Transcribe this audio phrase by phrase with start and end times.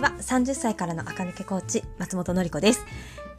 [0.00, 0.12] ちは。
[0.18, 2.86] 30歳からの赤抜けコーチ、松本のり子です。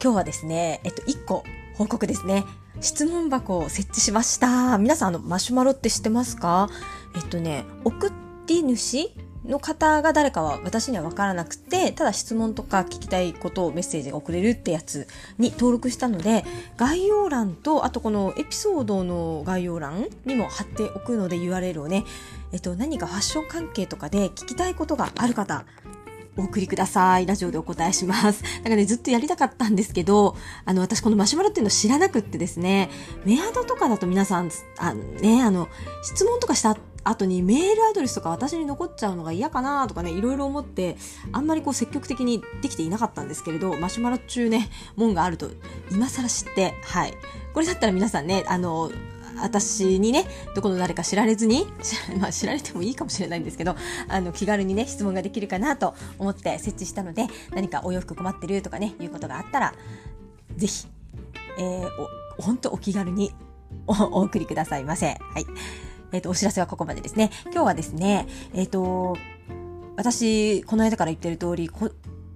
[0.02, 1.42] 今日はですね、えっと、1個
[1.74, 2.44] 報告ですね。
[2.80, 4.78] 質問箱を設置しました。
[4.78, 6.68] 皆さん、あの、マシュマロって知ってますか？
[7.16, 8.12] えっとね、送
[8.46, 9.10] り主
[9.44, 15.08] の方が誰かは私には分からなくて、ただ質問とか聞きたいことをメッセージが送れるってやつ
[15.38, 16.44] に登録したので、
[16.76, 22.04] 概要欄と、あとこのエピソードの概要欄にも貼っておくので URL をね、
[22.52, 25.64] えっと、何かファッション関係とかで聞きたいことがある方、
[26.36, 27.26] お送りください。
[27.26, 28.42] ラジオでお答えします。
[28.56, 32.90] なんかね、ずっとやりたかったんですけど、あの、私このマシュマロっていうの知らなくってですね、
[33.24, 35.68] メアドとかだと皆さん、あのね、あの、
[36.02, 40.96] 質問とかした後にメールアドレスとか私に残っちゃうのが嫌かなとかね、いろいろ思って、
[41.32, 45.50] あんまりこう積極的にできていなかったんですけれど、マシュマロ中ね、門があると、
[45.90, 47.14] 今更知って、はい。
[47.52, 48.90] これだったら皆さんね、あの、
[49.40, 51.66] 私にね、どこの誰か知られずに、
[52.20, 53.76] まあ知られてもいいかもしれないんですけど、
[54.08, 59.74] あの、気軽にね、質問ができるかなと思って設置したので、何かお洋服困ってるとかね、いうことがあったら、
[60.56, 60.86] ぜひ、
[61.58, 61.88] えー、
[62.38, 63.34] お、本当お気軽に
[63.86, 65.06] おお送りくださいませ。
[65.06, 65.46] はい。
[66.12, 67.30] えっ、ー、と、お知らせはここまでですね。
[67.46, 69.16] 今日はですね、えっ、ー、と、
[69.96, 71.70] 私、この間から言ってる通り、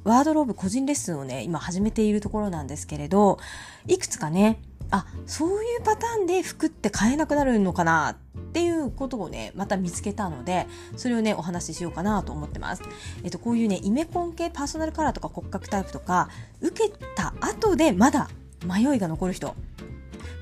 [0.04, 3.38] ワードローブ個人レッスンをね、今始めているところなんですけれど、
[3.86, 8.16] いくつかね、あ、そういうパターンで服って買えなくなるのかなっ
[8.52, 12.82] ていうことをね、また見つけたので、それをね、お話ししようかなと思ってます。
[13.24, 16.28] えっと、こういうね、イメコン系パーソナルカラーとか骨格タイプとか、
[16.60, 18.28] 受けた後でまだ
[18.64, 19.54] 迷いが残る人。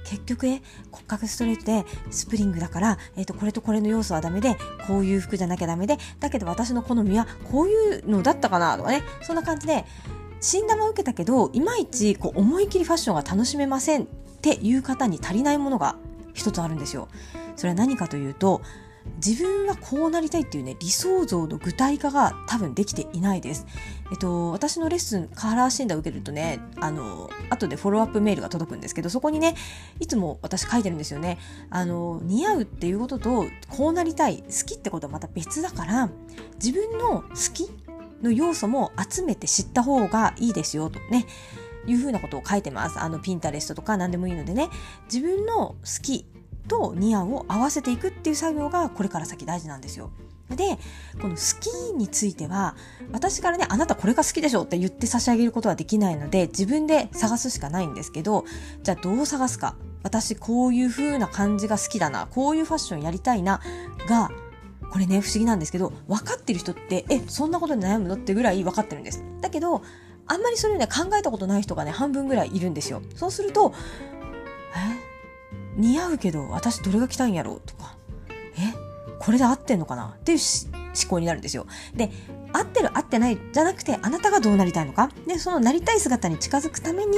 [0.05, 9.85] 結局ね、骨格ストレートでスプリングだから、えっ、と、これとこれの要素はダメで、こういう服じゃなきゃダメで、だけど私の好みはこういうのだったかなとかね、そんな感じで、
[10.41, 14.07] 診断は受けたけど、いまいちこう思い切りファッションが楽しめません
[14.45, 15.97] っていう方に足りないものが
[16.35, 17.09] 一つあるんですよ。
[17.57, 18.61] それは何かというと、
[19.25, 23.67] 自分はこうなりたいっていうね、理想像の具体化が多分できていないです。
[24.11, 29.55] えっと、私のレッスン、カラー診断を受けるとね、あの、後でフォローアップメールが届くんですけど、そこにね、
[29.99, 31.39] いつも私書いてるんですよね。
[31.71, 36.11] あの、似合うっていうことと、こうなりたい、好きってことはまた別だから、
[36.63, 37.71] 自分の好き
[38.23, 41.25] の要素も集めて知った方がいいですよ、とね。
[41.87, 42.99] いうふうなことを書いてます。
[42.99, 44.71] あの、ピンタレストとか何でもいいのでね、
[45.13, 46.27] 自分の好き
[46.69, 50.11] と似合うを合わせていくっていう作業がこれから先大事なんですよ。
[50.51, 50.79] で、
[51.21, 52.77] この好きについては、
[53.13, 58.45] 私からね、あなたこれが好きでしょって言って差し上げることはできないので、自分で探すしかないんですけど、
[58.83, 59.75] じゃあどう探すか。
[60.03, 63.61] 私こういう風な感じが好きだな、こういうファッションやりたいな、
[64.07, 64.31] が、
[64.91, 68.15] これね、不思議なんですけど、分かってる人って、え、そんなことに悩むの？
[68.15, 69.25] ってぐらい分かってるんです。
[69.41, 69.83] だけど、
[70.27, 73.03] あんまりそれをね、考えたことない人がね、半分ぐらいいるんですよ。
[73.15, 73.75] そうすると、
[74.75, 75.81] え？
[75.81, 77.55] 似合うけど、私どれが着たいんやろ？
[77.55, 77.97] うとか、
[78.59, 78.75] え？
[79.19, 80.17] これで合ってんのかな？
[80.19, 80.39] っていう
[81.01, 81.67] 思考になるんですよ。
[81.95, 82.11] で、
[82.53, 85.11] 合ってる合ってないじゃなくて、あなたがどうなりたいのか。
[85.27, 87.17] で、そのなりたい姿に近づくために、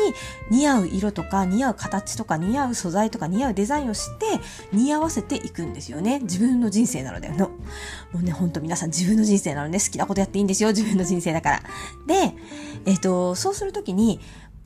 [0.50, 4.26] 似合う色とか、似合う形とか、似合う素材とか、似合うデザインをして、
[4.72, 6.20] 似合わせていくんですよね。
[6.20, 7.48] 自分の人生なのでの。
[8.12, 10.70] もうね、ほんと皆さん自分の人生なので、ね、好きなことやっていいんですよ。
[10.70, 11.62] 自分の人生だから。
[12.06, 12.34] で、
[12.86, 14.20] えっ、ー、と、そうするときに、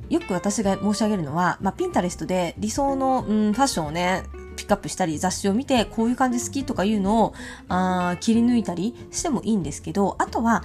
[0.08, 4.24] よく私が申し上げるのは、まあ、ピンタレストで理想の、うん、ファッションをね、
[4.56, 7.34] ピックアップしたり、雑誌を見て、こういう感じ好きとかいうのを、
[7.68, 10.62] あ切り抜いたりしてもいいんですけど、あとは、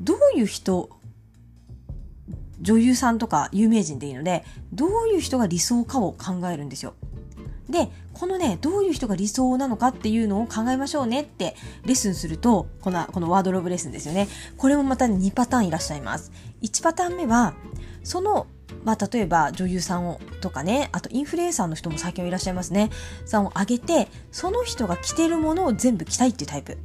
[0.00, 0.90] どういう人、
[2.60, 6.94] 女優さんとか有名人でいいので、どういう人が理想かを考えるんですよ。
[7.68, 14.28] で、このね、どういう人が理想なのかっていうのを考えましょうねってレッスンすると、この、このワードローブレッスンですよね。
[14.56, 16.32] これもまた2パターンいらっしゃいます。
[16.62, 17.54] 1パターン目は、
[18.04, 18.46] その
[18.84, 22.90] まあ、例えば女優さんをとかね、あとインフルエンサーの人も最近はいらっしゃいますね。
[23.24, 26.78] さんを上げて、その人が着てるものを全部着たいっていうタイプ。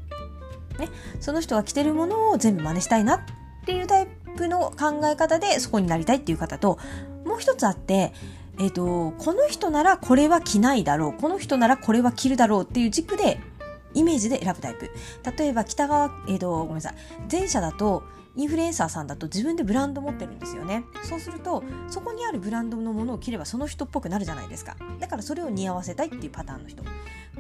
[0.80, 3.22] ね、その人が着てるものを全部真似したいなっ
[3.66, 6.80] ていうタイプの考え方でそこになりたいっていう方と、
[7.26, 8.14] もう一つあって、
[8.60, 13.40] え、ー、と、この人ならこれは着ないだろう、この人ならこれは着るだろうっていう軸で、
[13.94, 14.90] イメージで選ぶタイプ。
[15.38, 16.96] 例えば北側、えっ、ー、と、ごめんなさい。
[17.32, 18.04] 前者だと、
[18.36, 20.86] インフルエンサーさんだと自分でブランド持ってるんですよね。
[21.04, 24.78] そうすると、そこにあるブランドのものを着ればその人っぽくなるじゃないですか。
[25.00, 26.84] だからそれを似合わせたいっていうパターンの人。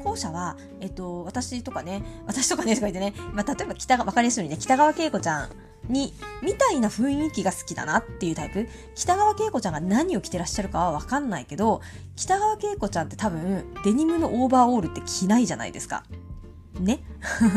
[0.04, 5.50] 後者は、えっと、私とかね、 私とかね、とか言ってね、まあ、例えば北川、わかりやすいようにね、北川景子ちゃん
[5.90, 8.68] に、みたいな雰囲気が好きだなっていうタイプ。
[8.96, 11.82] 北川景子ちゃんが何を着てらっしゃるかはわかんないけど、
[12.16, 16.04] 北川景子ちゃんって多分、デニムのオーバーオールって着ないじゃないですか。
[16.80, 17.00] ね。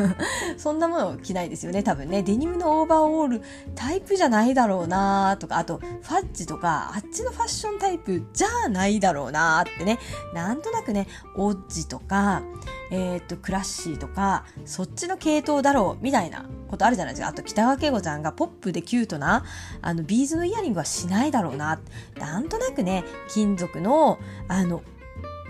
[0.59, 2.23] そんなもの着ないですよね多分ね。
[2.23, 3.43] デニムのオーバーオール
[3.75, 9.99] タイプじゃないだろうなとかあとファッジとかあっちのファッションタイプじゃないだろうなってね。
[10.35, 11.07] なんとなくね
[11.37, 12.43] オッジとか
[12.91, 17.29] えっ、とクラッシーとかそっちの系統だろうみたいなことあるじゃないですか。
[17.29, 19.45] あと北川景子ちゃんがポップでキュートな
[19.81, 21.81] あのビーズのイヤリングはしないだろうな。
[22.17, 24.19] なんとなくね金属の
[24.49, 24.83] あの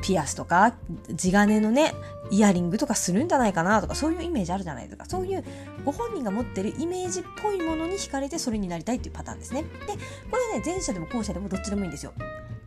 [0.04, 0.74] ピアスとか
[1.14, 1.94] 地金のね
[2.30, 5.06] イヤリングとかするんじゃないかなとかそういうイメージあるじゃないですか。
[5.06, 5.42] そういう
[5.82, 9.62] ご本人が持ってるイメージっぽいものに惹かれてそれになりたいっていうパターンですね。
[9.62, 9.68] で
[10.30, 12.12] これね前者でも後者でもどっちでもいいんですよ。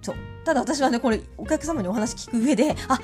[0.07, 0.15] そう。
[0.45, 2.99] ただ私はねこれお客様にお話聞く上であ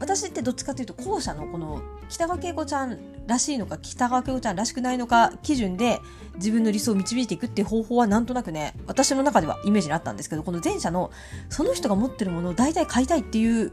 [0.00, 6.00] 私ってどっちかというと後者のこの北川景子ちゃんらしいのか北川景子ちゃんらしくないのか基準で
[6.36, 11.10] 自分の理想を導いていくっていう方法はなんとなくね私の中ではイメージにあったんですけどこの前者の
[11.50, 13.72] その人が持ってるものを大体買いたいっていう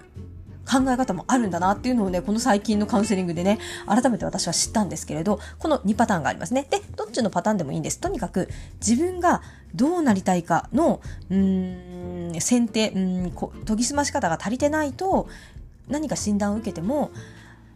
[0.65, 6.67] 考え方もあるんだなっていうのをね、この最近のカウンセリングでね、改めて私は知ったんですけれど、この2パターンがありますね。
[6.69, 7.99] で、どっちのパターンでもいいんです。
[7.99, 8.49] とにかく、
[8.85, 9.41] 自分が
[9.73, 13.31] どうなりたいかの、うーん、選定、うん、
[13.65, 15.27] 研ぎ澄まし方が足りてないと、
[15.87, 17.11] 何か診断を受けても、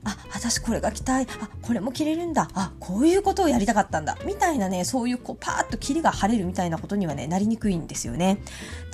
[0.03, 1.27] あ、私これが着たい。
[1.41, 2.49] あ、これも着れるんだ。
[2.53, 4.17] あ、こういうことをやりたかったんだ。
[4.25, 8.41] みたいなね、そういうこうパーッと霧が晴れるみたいなことにはね、なりにくいんですよね。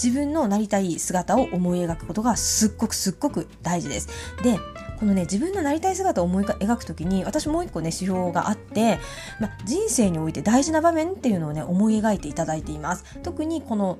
[0.01, 4.09] 自分のなりたい姿を思い描くことがすっごくすっごく大事です。
[4.43, 4.59] で、
[4.99, 8.99] このね、自分のなりたい姿を思い描くときに、私もう一個ね、指標があって、
[9.39, 13.19] ま、人生において大事な場面っていうのをね、思い描いていただいています。
[13.21, 13.99] 特にこの、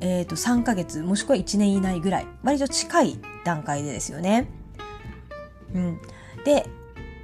[0.00, 4.48] えーと、と3ヶ月もしくは1年以内ぐらい割と近い段階でですよね。
[5.72, 6.00] うん、
[6.44, 6.66] で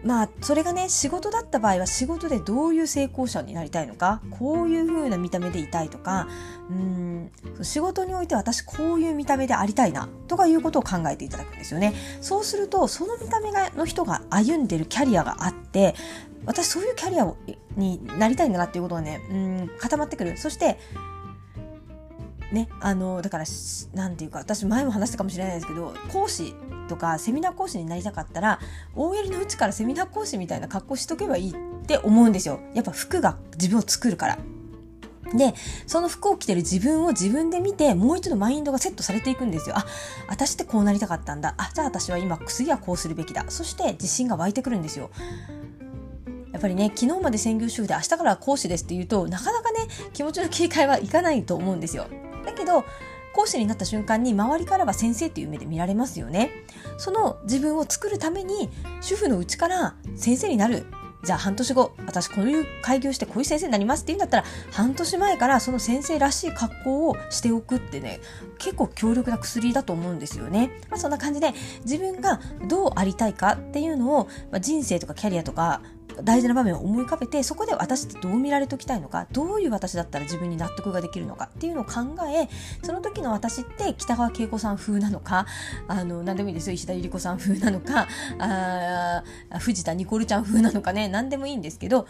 [0.02, 6.26] まあそれがね仕事だった場合は仕事でどういう成功者になりたいのかこういう風な見た目でいたいとか
[6.70, 7.30] うん
[7.62, 11.94] 仕事において私こういう見た目でありたいなとかいうことを考えていただくんですよね。
[12.20, 15.94] そうするとその見た目がの人が歩んでるキャリアがあって
[16.46, 17.36] 私そういうキャリアを
[17.76, 20.38] になりたいんだなっていうことがねうん固まってくる。
[20.38, 20.78] そして
[22.52, 23.44] ね、あのだから
[23.94, 26.52] なんていうか私前も話したかもしれないですけど講師
[26.90, 28.58] とかセミナー講師になりたかったら
[28.96, 31.54] OL のうちからセミナー講師みたいな格好しとけばいいっ
[31.86, 34.38] て思うんですよやっぱ服が自分を作るから
[35.34, 35.54] で、
[35.86, 39.78] その服を着てる自分を自分で見て、もう一度マインドがセットされていくんですよ。
[39.78, 39.86] あ、
[40.28, 41.54] 私ってこうなりたかったんだ。
[41.56, 43.44] あ、じゃあ私は今、次はこうするべきだ。
[43.48, 45.10] そして自信が湧いてくるんですよ。
[46.52, 52.06] やっぱりね、昨日まで専業主婦で明日から講師ですって言うと、なかなかね、気持ちの切り替えはいかないと思うんですよ。
[52.44, 52.84] だけど、
[53.34, 56.50] 講師になった瞬間に周りからは先生っていう目で見られますよね。
[56.98, 60.86] その自分を作るために主婦のうちから先生になる。
[61.22, 68.20] じゃあ半年後、私こういう開業してこういう先生になりますって言うんだったら、半年前からその先生らしい格好をしておくってね、
[68.58, 70.80] 結構強力な薬だと思うんですよね。
[70.88, 75.82] まあ、そんな感じで、自分がどうありたいかっていうのを、まあ、人生とかキャリアとか、
[76.22, 81.92] 大事な場面を思い浮かべてそこで私ってどう見られておきたいのかどういう私だったら自分に納得ができるのかっていうのを考
[82.34, 82.48] え
[82.84, 85.46] その時の私って北川景子さん風なのか
[85.88, 88.08] あの何でもいいですよ石田ゆり子さん風なのか
[88.38, 89.22] あ
[89.58, 92.06] 藤田ニコルちゃん風なのかね何でもいいんですけど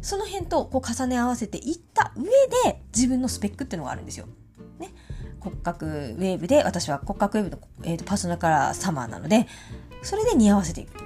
[0.00, 2.24] その辺とこう重ね合わせていった上
[2.72, 4.26] で自分のスペックっていうのがあるんですよ。
[4.78, 4.90] ね、
[5.40, 9.48] 骨格ウェーブで私は骨格ウェーブの、えーと、とパーソナルカラーサマーなので
[10.02, 11.02] それで似合わせていく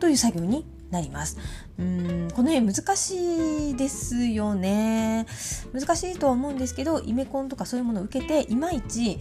[0.00, 1.38] という作業になります。
[1.78, 5.26] うんこの辺難しいですよね。
[5.72, 9.18] 難しいとは思うんですけどイメコンとかそういうものを受けていまいち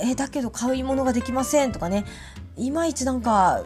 [0.00, 2.04] えだけど買い物ができませんとかね
[2.56, 3.64] いまいちなんか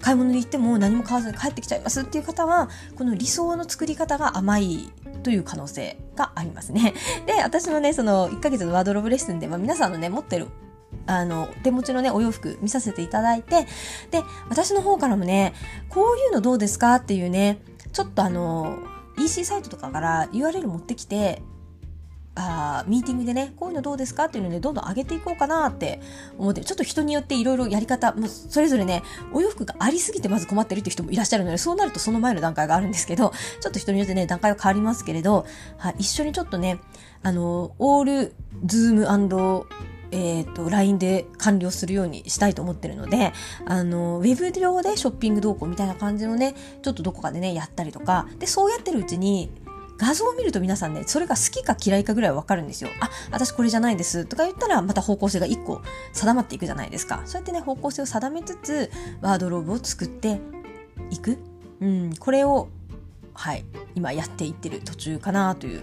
[0.00, 6.94] 買い物に行っても何も買わずに帰ってきちゃいますっていう方はこの理想の作り方が甘いという可能性がありますね。
[7.26, 10.46] で、私のね、その1ヶ月のワードローブレッスンでは皆さんのね、持ってる
[11.08, 13.66] あの、手持ちのね、お洋服見させていただいて、
[14.10, 15.54] で、私の方からもね、
[15.88, 17.60] こういうのどうですかっていうね、
[17.92, 18.78] ちょっとあの、
[19.18, 21.42] EC サイトとかから URL 持ってきて、
[22.40, 26.00] あミーティングでね、こういうのどうですかっていうので、どんどん上げていこうかなって
[26.38, 26.62] 思って。
[26.62, 35.46] ちょっと人によっていろいろやり方、もそれぞれね、お洋服がありすぎてまず困ってるって人もいらっしゃるので、そうなるとその前の段階があるんですけど、ちょっと人によってね、段階は変わりますけれど、
[35.78, 36.78] はい、一緒にちょっとね、
[37.24, 38.34] あの、オール
[38.64, 39.08] ズーム
[40.10, 43.32] えっ、ー、と、LINE で完了するようにしたいと思ってるので、
[43.66, 49.50] あの、ウェブ上でショッピング動向みたいな感じのね、ちょっとどこかでね、やったりとか、で、そうやってるうちに、
[49.98, 52.90] 画像を見ると皆さんね、それが好きか嫌いかぐらいわかるんですよ。
[53.00, 57.22] あ、私これじゃないですとか言ったら、また方向性が一個定まっていくじゃないですか。
[57.24, 60.40] そうやってね、方向性を定めつつ、ワードローブを作って
[61.10, 61.38] いく？
[61.80, 62.68] うん、これを、
[63.34, 63.64] はい、
[63.96, 65.82] 今やっていってる途中かなという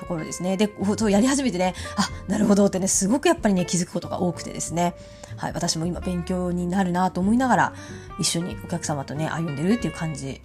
[0.00, 0.56] ところですね。
[0.56, 4.94] で、そうやり始めてね、あ、なるほどってね、すごくやっぱりね、気づくことが多くてですね。
[5.36, 7.72] はい、私も今勉強になるなと思いながら、
[8.18, 10.40] 一緒にお客様とね、歩んでるっていう感じ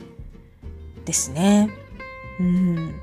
[1.06, 1.70] ですね。
[2.40, 2.96] うん。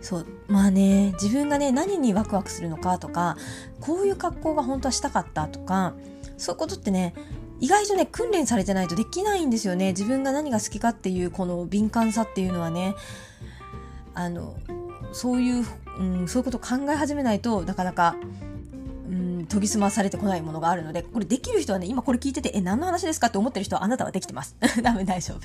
[0.00, 0.26] そう。
[0.48, 3.36] まあね、自分がね、何にワクワクするのかとか、
[3.80, 5.94] こういう格好が本当はしたかったとか、
[6.36, 7.14] そういうことってね、
[7.60, 9.88] 意外とね、訓練されてないとできないんですよね。
[9.88, 12.94] 自分が何が好きかっていう、この敏感さっていうのはね、
[14.18, 14.56] あの、
[15.12, 15.64] そういう、
[16.00, 18.16] うん、そういうことを考え始めないとなかなか、
[19.08, 24.56] うん、研ぎ澄まされてこないものがあるので、これできる人はね、今これ聞いてて、え、何の話ですかって思ってる人はあなたはできてます。
[24.82, 25.40] 多分大丈夫。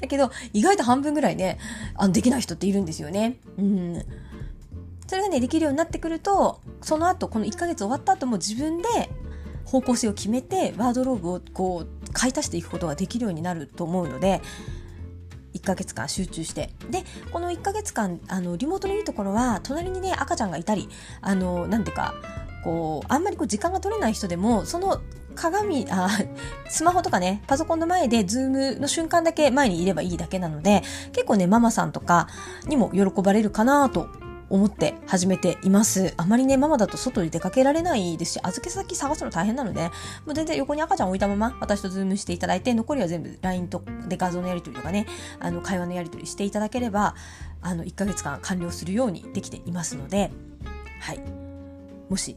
[0.00, 1.58] だけど、意外と半分ぐらいね、
[1.94, 3.36] あの、できない人っているんですよね。
[3.56, 4.04] うん。
[5.06, 8.88] それがね、できるようになってくると、その後、この1ヶ月終わった後も自分で
[9.64, 14.42] 方向性を決めて、ワードローブをこう、買い足していくことができるようになると思うので、
[15.58, 16.70] 1ヶ月間集中して。
[16.90, 20.88] で、この1ヶ月間、あの、リモートのいいところは、隣にね、赤ちゃんがいたり、
[21.20, 22.14] あの、なんていうか、
[22.64, 25.00] こう、あんまりこう時間が取れない人でも、その
[25.34, 26.08] 鏡、あ、
[26.68, 32.28] スマホとかね、パソコンの前で Zoom の瞬間だけ前にいればいいだけなので、結構ね、ママさんとか
[32.66, 34.08] にも喜ばれるかなと
[34.50, 36.14] 思って始めています。
[36.16, 39.90] あまりね、ママだと外に出かけられないですし、預け先探すの大変なので、も
[40.28, 45.06] う全然横に赤ちゃん置いたまま私と Zoom していただいて、残りは全部 LINE とで画像のやり取りとかね、
[45.40, 47.14] あの会話のやり取りしていただければ、
[47.60, 50.30] あの1ヶ月間完了するようにできていますので、
[51.00, 51.20] はい。
[52.08, 52.36] もし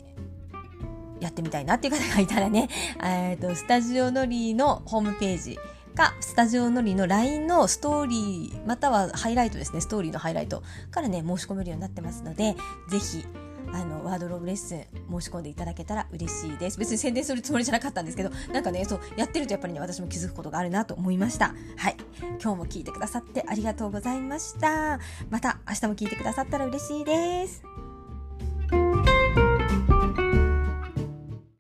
[1.21, 2.67] やってみたいなっていう方がいたらね、
[3.03, 5.59] えっと、スタジオノリのホームページ
[5.91, 12.55] か、スタジオノリの LINE のストーリー、またはハイライトですね、ストーリーのハイライトからね、申し込めるようになってますので、
[12.89, 13.25] ぜひ、
[13.73, 16.77] あの、ワードローブレッスン申し込んでいただけたら嬉しいです。
[16.77, 21.53] 別に宣伝するつもりじゃなかったんですけど、なんかね、そう、やってるとやっぱりね、私も気づくことがあるなと思いました。
[21.77, 21.97] はい。
[22.41, 24.99] 今日も聞いてくださってありがとうございました。
[25.29, 27.80] また明日も聞いてくださったら嬉しいです。